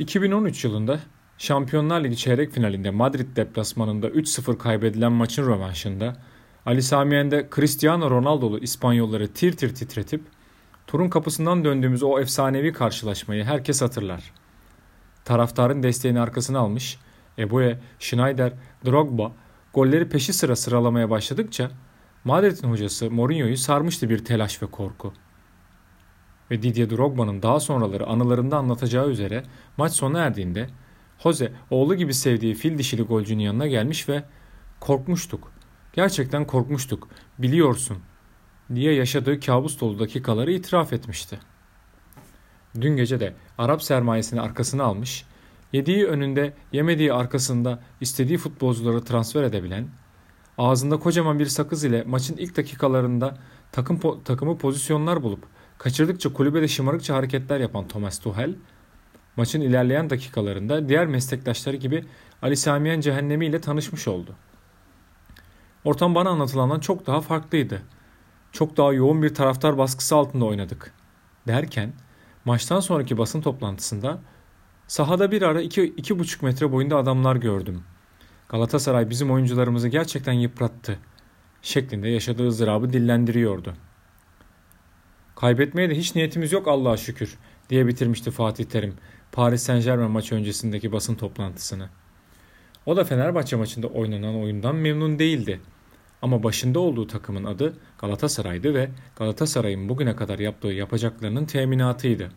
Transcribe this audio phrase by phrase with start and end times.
[0.00, 1.00] 2013 yılında
[1.38, 6.16] Şampiyonlar Ligi çeyrek finalinde Madrid deplasmanında 3-0 kaybedilen maçın rövanşında
[6.66, 10.22] Ali Samiyen'de Cristiano Ronaldo'lu İspanyolları tir tir titretip
[10.86, 14.32] turun kapısından döndüğümüz o efsanevi karşılaşmayı herkes hatırlar.
[15.24, 16.98] Taraftarın desteğini arkasına almış,
[17.38, 18.52] Eboe, Schneider,
[18.86, 19.32] Drogba
[19.74, 21.70] golleri peşi sıra sıralamaya başladıkça
[22.24, 25.12] Madrid'in hocası Mourinho'yu sarmıştı bir telaş ve korku.
[26.50, 29.42] Ve Didier Drogba'nın daha sonraları anılarında anlatacağı üzere
[29.76, 30.66] maç sona erdiğinde
[31.22, 34.24] Jose oğlu gibi sevdiği fil dişili golcünün yanına gelmiş ve
[34.80, 35.52] korkmuştuk.
[35.92, 37.08] Gerçekten korkmuştuk.
[37.38, 37.98] Biliyorsun
[38.74, 41.38] diye yaşadığı kabus dolu dakikaları itiraf etmişti.
[42.80, 45.24] Dün gece de Arap sermayesini arkasına almış,
[45.72, 49.88] yediği önünde yemediği arkasında istediği futbolcuları transfer edebilen,
[50.58, 53.38] ağzında kocaman bir sakız ile maçın ilk dakikalarında
[53.72, 55.46] takım po- takımı pozisyonlar bulup
[55.80, 58.54] kaçırdıkça kulübede şımarıkça hareketler yapan Thomas Tuchel,
[59.36, 62.04] maçın ilerleyen dakikalarında diğer meslektaşları gibi
[62.42, 64.34] Ali Samiyen Cehennemi ile tanışmış oldu.
[65.84, 67.82] Ortam bana anlatılandan çok daha farklıydı.
[68.52, 70.94] Çok daha yoğun bir taraftar baskısı altında oynadık.
[71.46, 71.92] Derken
[72.44, 74.18] maçtan sonraki basın toplantısında
[74.86, 77.82] sahada bir ara 2-2,5 metre boyunda adamlar gördüm.
[78.48, 80.98] Galatasaray bizim oyuncularımızı gerçekten yıprattı
[81.62, 83.74] şeklinde yaşadığı ızdırabı dillendiriyordu.
[85.40, 87.38] Kaybetmeye de hiç niyetimiz yok Allah'a şükür
[87.70, 88.94] diye bitirmişti Fatih Terim
[89.32, 91.88] Paris Saint Germain maçı öncesindeki basın toplantısını.
[92.86, 95.60] O da Fenerbahçe maçında oynanan oyundan memnun değildi.
[96.22, 102.32] Ama başında olduğu takımın adı Galatasaray'dı ve Galatasaray'ın bugüne kadar yaptığı yapacaklarının teminatıydı.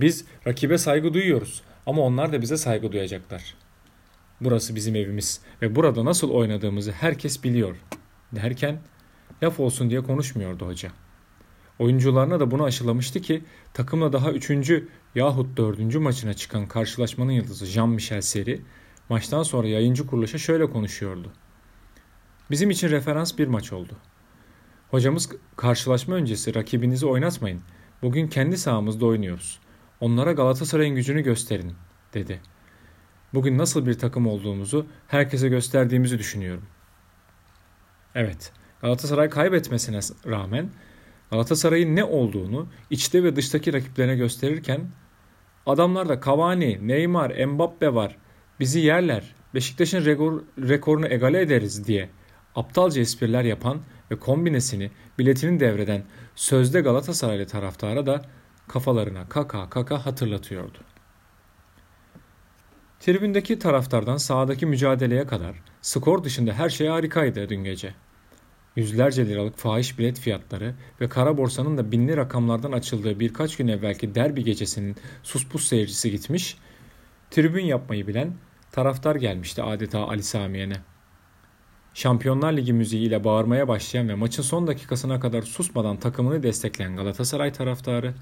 [0.00, 3.54] Biz rakibe saygı duyuyoruz ama onlar da bize saygı duyacaklar.
[4.40, 7.76] Burası bizim evimiz ve burada nasıl oynadığımızı herkes biliyor
[8.32, 8.80] derken
[9.42, 11.05] laf olsun diye konuşmuyordu hoca.
[11.78, 14.72] Oyuncularına da bunu aşılamıştı ki takımla daha 3.
[15.14, 15.94] yahut 4.
[15.94, 18.62] maçına çıkan karşılaşmanın yıldızı Jean-Michel Seri
[19.08, 21.32] maçtan sonra yayıncı kuruluşa şöyle konuşuyordu.
[22.50, 23.92] Bizim için referans bir maç oldu.
[24.90, 27.60] Hocamız karşılaşma öncesi rakibinizi oynatmayın.
[28.02, 29.60] Bugün kendi sahamızda oynuyoruz.
[30.00, 31.72] Onlara Galatasaray'ın gücünü gösterin,
[32.14, 32.40] dedi.
[33.34, 36.66] Bugün nasıl bir takım olduğumuzu herkese gösterdiğimizi düşünüyorum.
[38.14, 40.70] Evet, Galatasaray kaybetmesine rağmen
[41.30, 44.80] Galatasaray'ın ne olduğunu içte ve dıştaki rakiplerine gösterirken
[45.66, 48.16] adamlarda Cavani, Neymar, Mbappe var.
[48.60, 49.34] Bizi yerler.
[49.54, 52.08] Beşiktaş'ın rekor, rekorunu egale ederiz diye
[52.54, 56.02] aptalca espriler yapan ve kombinesini biletini devreden
[56.34, 58.22] sözde Galatasaraylı taraftara da
[58.68, 60.78] kafalarına kaka kaka hatırlatıyordu.
[63.00, 67.94] Tribündeki taraftardan sahadaki mücadeleye kadar skor dışında her şey harikaydı dün gece.
[68.76, 74.14] Yüzlerce liralık fahiş bilet fiyatları ve kara borsanın da binli rakamlardan açıldığı birkaç gün evvelki
[74.14, 76.58] derbi gecesinin suspus seyircisi gitmiş,
[77.30, 78.34] tribün yapmayı bilen
[78.72, 80.76] taraftar gelmişti adeta Ali Samiye'ne.
[81.94, 88.14] Şampiyonlar Ligi müziğiyle bağırmaya başlayan ve maçın son dakikasına kadar susmadan takımını destekleyen Galatasaray taraftarı,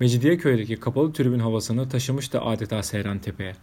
[0.00, 3.56] Mecidiyeköy'deki kapalı tribün havasını taşımıştı adeta Seyran Tepe'ye.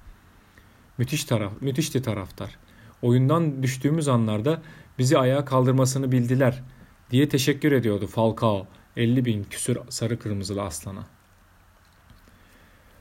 [0.98, 2.58] Müthiş taraf, müthişti taraftar.
[3.04, 4.62] Oyundan düştüğümüz anlarda
[5.00, 6.64] bizi ayağa kaldırmasını bildiler
[7.12, 11.04] diye teşekkür ediyordu Falcao 50 bin küsür sarı kırmızılı aslana.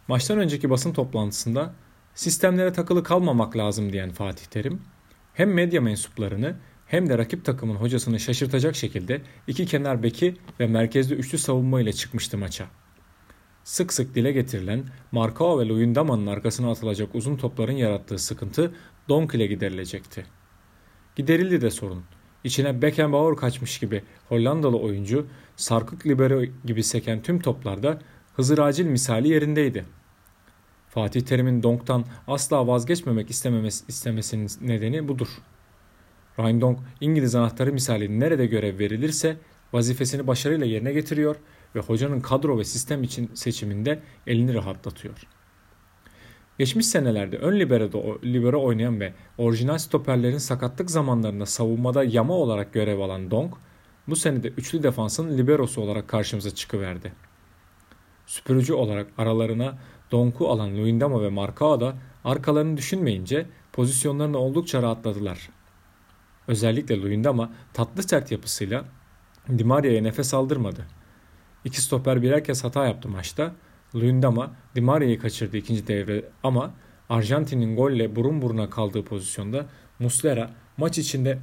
[0.08, 1.74] Maçtan önceki basın toplantısında
[2.14, 4.82] sistemlere takılı kalmamak lazım diyen Fatih Terim,
[5.34, 11.14] hem medya mensuplarını hem de rakip takımın hocasını şaşırtacak şekilde iki kenar beki ve merkezde
[11.14, 12.66] üçlü savunma ile çıkmıştı maça.
[13.64, 18.74] Sık sık dile getirilen Markao ve Luyendama'nın arkasına atılacak uzun topların yarattığı sıkıntı
[19.08, 20.26] Donk ile giderilecekti.
[21.16, 22.04] Giderildi de sorun.
[22.44, 25.26] İçine Beckenbauer kaçmış gibi Hollandalı oyuncu
[25.56, 27.98] sarkık libero gibi seken tüm toplarda
[28.36, 29.84] Hızır Acil misali yerindeydi.
[30.88, 35.28] Fatih Terim'in Donk'tan asla vazgeçmemek istememesi, istemesinin nedeni budur.
[36.38, 39.36] Ryan Donk İngiliz anahtarı misali nerede görev verilirse
[39.72, 41.36] vazifesini başarıyla yerine getiriyor
[41.74, 45.26] ve hocanın kadro ve sistem için seçiminde elini rahatlatıyor.
[46.58, 52.98] Geçmiş senelerde ön libero'da libero oynayan ve orijinal stoperlerin sakatlık zamanlarında savunmada yama olarak görev
[52.98, 53.54] alan Donk,
[54.08, 57.12] bu senede üçlü defansın liberosu olarak karşımıza çıkıverdi.
[58.26, 59.78] Süpürücü olarak aralarına
[60.10, 61.94] Donk'u alan Luyendama ve Marcao da
[62.24, 65.48] arkalarını düşünmeyince pozisyonlarını oldukça rahatladılar.
[66.48, 68.84] Özellikle Luyendama tatlı sert yapısıyla
[69.58, 70.86] Di Maria'ya nefes aldırmadı.
[71.64, 73.52] İki stoper birer kez hata yaptı maçta.
[73.94, 76.74] Luyendama Di Maria'yı kaçırdı ikinci devre ama
[77.08, 79.66] Arjantin'in golle burun buruna kaldığı pozisyonda
[79.98, 81.38] Muslera maç içinde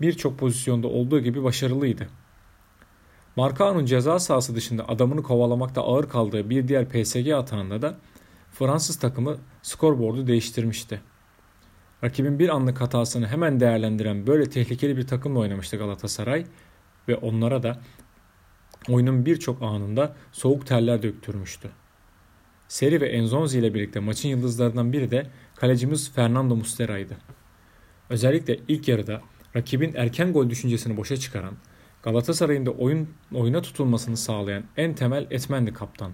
[0.00, 2.08] birçok pozisyonda olduğu gibi başarılıydı.
[3.36, 7.96] Marcao'nun ceza sahası dışında adamını kovalamakta ağır kaldığı bir diğer PSG atağında da
[8.52, 11.00] Fransız takımı skorboardu değiştirmişti.
[12.04, 16.46] Rakibin bir anlık hatasını hemen değerlendiren böyle tehlikeli bir takımla oynamıştı Galatasaray
[17.08, 17.80] ve onlara da
[18.88, 21.70] oyunun birçok anında soğuk terler döktürmüştü.
[22.74, 25.26] Seri ve Enzonzi ile birlikte maçın yıldızlarından biri de
[25.56, 27.16] kalecimiz Fernando Muslera'ydı.
[28.10, 29.20] Özellikle ilk yarıda
[29.56, 31.54] rakibin erken gol düşüncesini boşa çıkaran,
[32.02, 36.12] Galatasaray'ın da oyun oyuna tutulmasını sağlayan en temel etmendi kaptan.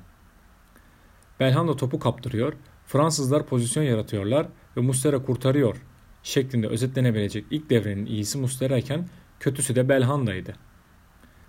[1.41, 2.53] Belhanda topu kaptırıyor,
[2.87, 4.47] Fransızlar pozisyon yaratıyorlar
[4.77, 5.77] ve Muslera kurtarıyor
[6.23, 9.09] şeklinde özetlenebilecek ilk devrenin iyisi Muslera iken
[9.41, 10.55] kötüsü de Belhanda'ydı.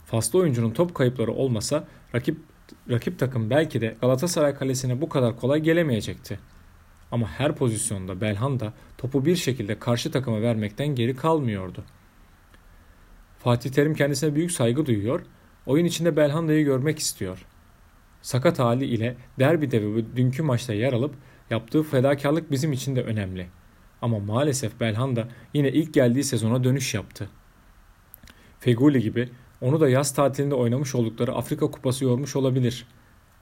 [0.06, 2.51] Faslı oyuncunun top kayıpları olmasa rakip
[2.90, 6.40] rakip takım belki de Galatasaray kalesine bu kadar kolay gelemeyecekti.
[7.12, 11.84] Ama her pozisyonda Belhanda topu bir şekilde karşı takıma vermekten geri kalmıyordu.
[13.40, 15.22] Fatih Terim kendisine büyük saygı duyuyor,
[15.66, 17.46] oyun içinde Belhanda'yı görmek istiyor.
[18.22, 21.16] Sakat hali ile derbide ve dünkü maçta yer alıp
[21.50, 23.48] yaptığı fedakarlık bizim için de önemli.
[24.02, 27.30] Ama maalesef Belhanda yine ilk geldiği sezona dönüş yaptı.
[28.60, 29.30] Feguli gibi
[29.62, 32.88] onu da yaz tatilinde oynamış oldukları Afrika Kupası yormuş olabilir.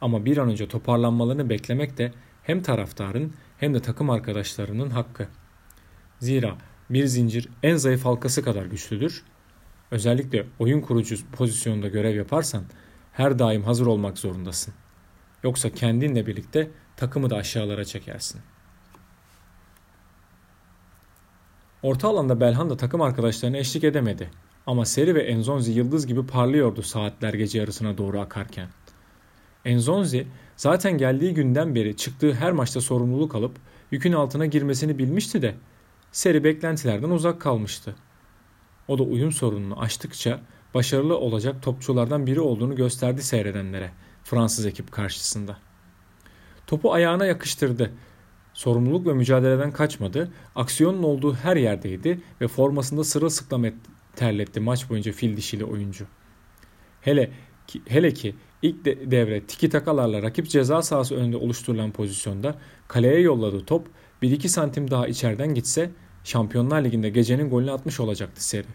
[0.01, 2.13] Ama bir an önce toparlanmalarını beklemek de
[2.43, 5.27] hem taraftarın hem de takım arkadaşlarının hakkı.
[6.19, 6.57] Zira
[6.89, 9.23] bir zincir en zayıf halkası kadar güçlüdür.
[9.91, 12.63] Özellikle oyun kurucu pozisyonunda görev yaparsan
[13.13, 14.73] her daim hazır olmak zorundasın.
[15.43, 18.41] Yoksa kendinle birlikte takımı da aşağılara çekersin.
[21.83, 24.31] Orta alanda Belhanda takım arkadaşlarına eşlik edemedi.
[24.69, 28.67] Ama Seri ve Enzonzi yıldız gibi parlıyordu saatler gece yarısına doğru akarken.
[29.65, 30.27] Enzonzi
[30.57, 33.57] zaten geldiği günden beri çıktığı her maçta sorumluluk alıp
[33.91, 35.55] yükün altına girmesini bilmişti de
[36.11, 37.95] Seri beklentilerden uzak kalmıştı.
[38.87, 40.39] O da uyum sorununu aştıkça
[40.73, 43.91] başarılı olacak topçulardan biri olduğunu gösterdi seyredenlere
[44.23, 45.57] Fransız ekip karşısında.
[46.67, 47.91] Topu ayağına yakıştırdı.
[48.53, 50.31] Sorumluluk ve mücadeleden kaçmadı.
[50.55, 53.65] Aksiyonun olduğu her yerdeydi ve formasında sırılsıklam
[54.19, 56.05] terletti maç boyunca fil dişili oyuncu.
[57.01, 57.31] Hele
[57.67, 62.55] ki, hele ki ilk de, devre tiki takalarla rakip ceza sahası önünde oluşturulan pozisyonda
[62.87, 63.87] kaleye yolladığı top
[64.21, 65.91] 1-2 santim daha içeriden gitse
[66.23, 68.67] Şampiyonlar Ligi'nde gecenin golünü atmış olacaktı seri.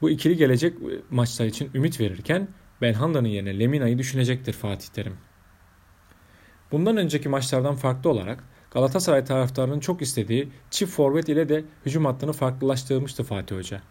[0.00, 0.74] Bu ikili gelecek
[1.10, 2.48] maçlar için ümit verirken
[2.80, 5.16] Belhanda'nın yerine Lemina'yı düşünecektir Fatih Terim.
[6.72, 8.44] Bundan önceki maçlardan farklı olarak
[8.76, 13.82] Galatasaray taraftarının çok istediği çift forvet ile de hücum hattını farklılaştırmıştı Fatih Hoca.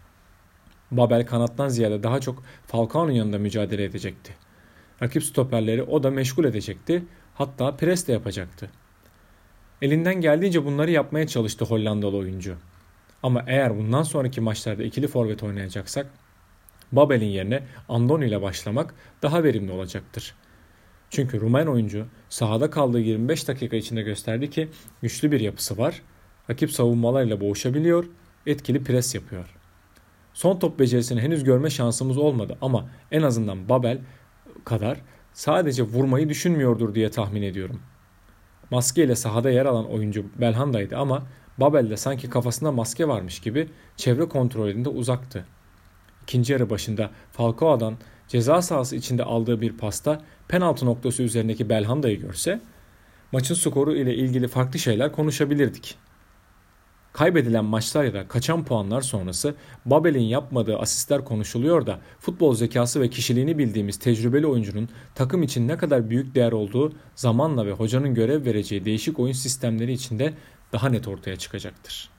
[0.90, 4.34] Babel kanattan ziyade daha çok Falcao'nun yanında mücadele edecekti.
[5.02, 7.04] Rakip stoperleri o da meşgul edecekti.
[7.34, 8.70] Hatta pres de yapacaktı.
[9.82, 12.56] Elinden geldiğince bunları yapmaya çalıştı Hollandalı oyuncu.
[13.22, 16.06] Ama eğer bundan sonraki maçlarda ikili forvet oynayacaksak
[16.92, 20.34] Babel'in yerine Andoni ile başlamak daha verimli olacaktır.
[21.10, 24.68] Çünkü Rumen oyuncu sahada kaldığı 25 dakika içinde gösterdi ki
[25.02, 26.02] güçlü bir yapısı var.
[26.50, 28.04] Rakip savunmalarıyla boğuşabiliyor,
[28.46, 29.56] etkili pres yapıyor.
[30.34, 33.98] Son top becerisini henüz görme şansımız olmadı ama en azından Babel
[34.64, 35.00] kadar
[35.32, 37.80] sadece vurmayı düşünmüyordur diye tahmin ediyorum.
[38.70, 41.26] Maske ile sahada yer alan oyuncu Belhanda'ydı ama
[41.58, 45.46] Babel'de sanki kafasında maske varmış gibi çevre kontrolünde uzaktı.
[46.26, 52.60] İkinci yarı başında Falcao'dan ceza sahası içinde aldığı bir pasta penaltı noktası üzerindeki Belhanda'yı görse
[53.32, 55.98] maçın skoru ile ilgili farklı şeyler konuşabilirdik.
[57.12, 59.54] Kaybedilen maçlar ya da kaçan puanlar sonrası
[59.84, 65.76] Babel'in yapmadığı asistler konuşuluyor da futbol zekası ve kişiliğini bildiğimiz tecrübeli oyuncunun takım için ne
[65.76, 70.34] kadar büyük değer olduğu zamanla ve hocanın görev vereceği değişik oyun sistemleri içinde
[70.72, 72.10] daha net ortaya çıkacaktır.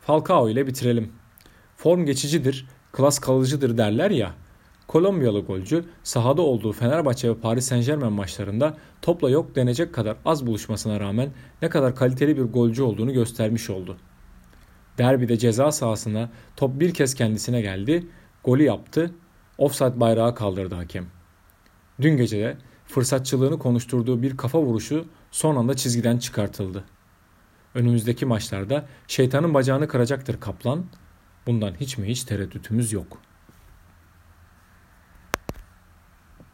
[0.00, 1.23] Falcao ile bitirelim.
[1.84, 4.34] Form geçicidir, klas kalıcıdır derler ya.
[4.88, 10.46] Kolombiyalı golcü sahada olduğu Fenerbahçe ve Paris Saint Germain maçlarında topla yok denecek kadar az
[10.46, 11.30] buluşmasına rağmen
[11.62, 13.96] ne kadar kaliteli bir golcü olduğunu göstermiş oldu.
[14.98, 18.06] Derbide ceza sahasına top bir kez kendisine geldi,
[18.44, 19.14] golü yaptı,
[19.58, 21.06] offside bayrağı kaldırdı hakem.
[22.00, 26.84] Dün gece de fırsatçılığını konuşturduğu bir kafa vuruşu son anda çizgiden çıkartıldı.
[27.74, 30.84] Önümüzdeki maçlarda şeytanın bacağını kıracaktır Kaplan.
[31.46, 33.33] Bundan hiç mi hiç tereddütümüz yok.''